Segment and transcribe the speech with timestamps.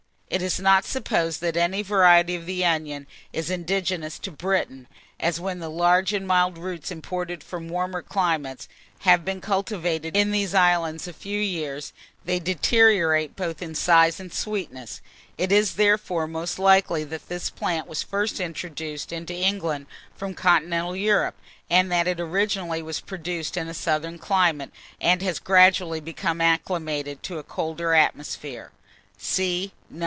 [0.31, 4.87] It is not supposed that any variety of the onion is indigenous to Britain,
[5.19, 8.69] as when the large and mild roots imported from warmer climates,
[8.99, 11.91] have been cultivated in these islands a few years,
[12.23, 15.01] they deteriorate both in size and sweetness.
[15.37, 20.95] It is therefore most likely that this plant was first introduced into England from continental
[20.95, 21.35] Europe,
[21.69, 24.71] and that it originally was produced in a southern climate,
[25.01, 28.71] and has gradually become acclimatized to a colder atmosphere.
[29.17, 29.99] (See No.